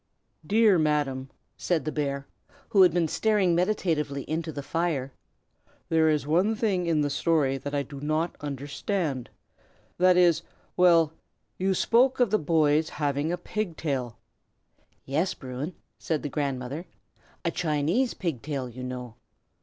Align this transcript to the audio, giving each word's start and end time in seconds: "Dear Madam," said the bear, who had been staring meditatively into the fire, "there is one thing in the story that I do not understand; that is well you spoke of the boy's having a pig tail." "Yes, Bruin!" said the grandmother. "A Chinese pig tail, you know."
"Dear 0.43 0.79
Madam," 0.79 1.29
said 1.57 1.85
the 1.85 1.91
bear, 1.91 2.25
who 2.69 2.81
had 2.81 2.91
been 2.91 3.07
staring 3.07 3.53
meditatively 3.53 4.27
into 4.27 4.51
the 4.51 4.63
fire, 4.63 5.13
"there 5.89 6.09
is 6.09 6.25
one 6.25 6.55
thing 6.55 6.87
in 6.87 7.01
the 7.01 7.09
story 7.11 7.59
that 7.59 7.75
I 7.75 7.83
do 7.83 8.01
not 8.01 8.35
understand; 8.41 9.29
that 9.99 10.17
is 10.17 10.41
well 10.75 11.13
you 11.59 11.75
spoke 11.75 12.19
of 12.19 12.31
the 12.31 12.39
boy's 12.39 12.89
having 12.97 13.31
a 13.31 13.37
pig 13.37 13.77
tail." 13.77 14.17
"Yes, 15.05 15.35
Bruin!" 15.35 15.75
said 15.99 16.23
the 16.23 16.29
grandmother. 16.29 16.87
"A 17.45 17.51
Chinese 17.51 18.15
pig 18.15 18.41
tail, 18.41 18.67
you 18.69 18.81
know." 18.81 19.17